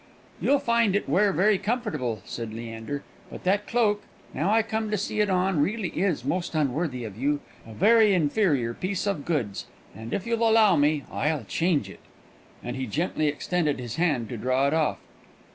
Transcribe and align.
"You'll 0.41 0.57
find 0.57 0.95
it 0.95 1.07
wear 1.07 1.31
very 1.31 1.59
comfortable," 1.59 2.23
said 2.25 2.53
Leander; 2.55 3.03
"but 3.29 3.43
that 3.43 3.67
cloak, 3.67 4.01
now 4.33 4.49
I 4.49 4.63
come 4.63 4.89
to 4.89 4.97
see 4.97 5.19
it 5.19 5.29
on, 5.29 5.59
it 5.59 5.61
reely 5.61 5.89
is 5.89 6.25
most 6.25 6.55
unworthy 6.55 7.03
of 7.03 7.15
you, 7.19 7.39
a 7.67 7.71
very 7.75 8.11
inferior 8.15 8.73
piece 8.73 9.05
of 9.05 9.25
goods, 9.25 9.67
and, 9.95 10.11
if 10.11 10.25
you'll 10.25 10.49
allow 10.49 10.75
me, 10.75 11.03
I'll 11.11 11.43
change 11.43 11.87
it," 11.87 11.99
and 12.63 12.75
he 12.75 12.87
gently 12.87 13.27
extended 13.27 13.77
his 13.79 13.97
hand 13.97 14.29
to 14.29 14.37
draw 14.37 14.65
it 14.65 14.73
off. 14.73 14.97